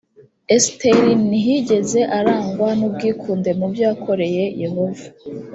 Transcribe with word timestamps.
esiteri 0.55 1.11
ntiyigeze 1.27 2.01
arangwa 2.17 2.69
n 2.79 2.81
ubwikunde 2.87 3.49
mu 3.59 3.65
byo 3.71 3.81
yakoreye 3.89 4.43
yehova 4.61 5.05